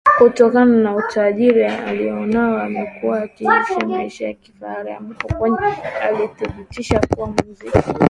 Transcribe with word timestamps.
kutokana 0.17 0.77
na 0.83 0.95
utajiri 0.95 1.63
alionao 1.65 2.57
amekuwa 2.61 3.21
akiishi 3.23 3.85
maisha 3.87 4.27
ya 4.27 4.33
kifahari 4.33 4.91
ambapo 4.91 5.35
mwenyewe 5.37 5.75
alithibitisa 6.01 6.99
kuwa 6.99 7.27
muziki 7.27 7.93